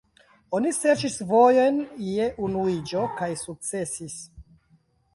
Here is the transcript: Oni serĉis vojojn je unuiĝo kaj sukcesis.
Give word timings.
Oni 0.59 0.71
serĉis 0.77 1.17
vojojn 1.33 1.77
je 2.07 2.31
unuiĝo 2.49 3.07
kaj 3.23 3.31
sukcesis. 3.47 4.21